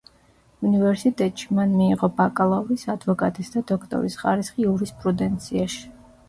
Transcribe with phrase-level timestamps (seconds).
[0.67, 5.85] უნივერსიტეტში, მან მიიღო ბაკალავრის, ადვოკატის და დოქტორის ხარისხი იურისპრუდენციაში.